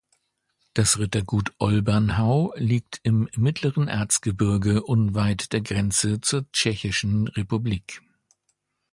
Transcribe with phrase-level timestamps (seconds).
[0.73, 8.01] Das Rittergut Olbernhau liegt im Mittleren Erzgebirge unweit der Grenze zur Tschechischen Republik.